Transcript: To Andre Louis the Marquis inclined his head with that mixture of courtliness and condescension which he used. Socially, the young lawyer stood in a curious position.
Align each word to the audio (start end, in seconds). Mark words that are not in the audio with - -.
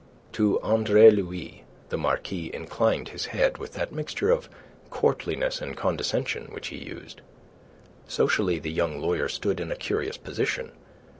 To 0.31 0.59
Andre 0.61 1.11
Louis 1.11 1.63
the 1.89 1.97
Marquis 1.99 2.49
inclined 2.51 3.09
his 3.09 3.27
head 3.27 3.59
with 3.59 3.73
that 3.73 3.93
mixture 3.93 4.31
of 4.31 4.49
courtliness 4.89 5.61
and 5.61 5.77
condescension 5.77 6.45
which 6.45 6.69
he 6.69 6.77
used. 6.79 7.21
Socially, 8.07 8.57
the 8.57 8.71
young 8.71 8.99
lawyer 8.99 9.29
stood 9.29 9.59
in 9.59 9.71
a 9.71 9.75
curious 9.75 10.17
position. 10.17 10.71